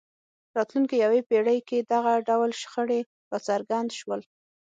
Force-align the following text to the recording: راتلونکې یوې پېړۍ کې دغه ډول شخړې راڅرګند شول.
راتلونکې 0.57 0.95
یوې 1.05 1.21
پېړۍ 1.29 1.59
کې 1.69 1.77
دغه 1.93 2.13
ډول 2.29 2.49
شخړې 2.61 2.99
راڅرګند 3.31 3.89
شول. 3.99 4.21